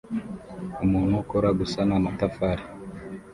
Umuntu 0.85 1.13
ukora 1.23 1.49
gusana 1.59 1.93
amatafari 1.99 2.63